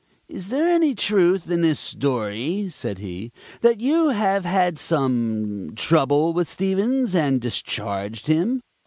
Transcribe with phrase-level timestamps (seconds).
[0.27, 6.33] "Is there any truth in this story," said he, "that you have had some trouble
[6.33, 8.63] with Stevens, and discharged him?"